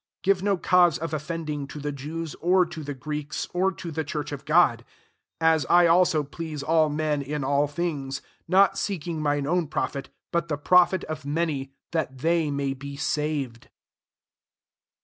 [0.23, 3.71] 32 Give no cause of of fending to the Jews, or to the Greeks, or
[3.73, 4.83] to the church of God:
[5.39, 10.09] 33 as I also please all men in all things; not seeking mine own profit,
[10.31, 13.69] but the firqfit of many, that they may be sav ed.